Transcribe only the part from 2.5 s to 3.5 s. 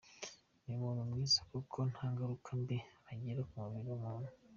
mbi ugira